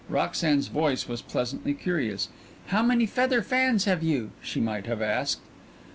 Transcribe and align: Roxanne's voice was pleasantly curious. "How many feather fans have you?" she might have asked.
Roxanne's 0.09 0.67
voice 0.67 1.07
was 1.07 1.21
pleasantly 1.21 1.75
curious. 1.75 2.29
"How 2.69 2.81
many 2.81 3.05
feather 3.05 3.43
fans 3.43 3.85
have 3.85 4.01
you?" 4.01 4.31
she 4.41 4.59
might 4.59 4.87
have 4.87 4.99
asked. 4.99 5.41